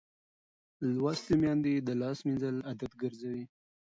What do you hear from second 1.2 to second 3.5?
میندې د لاس مینځل عادت ګرځوي.